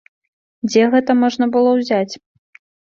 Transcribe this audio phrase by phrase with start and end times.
[0.69, 2.13] Дзе гэта можна было ўзяць?